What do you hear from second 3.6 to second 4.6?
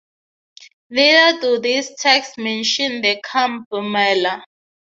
Mela.